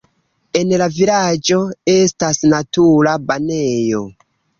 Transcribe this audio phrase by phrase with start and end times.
[0.59, 1.59] En la vilaĝo
[1.95, 4.01] estas natura banejo.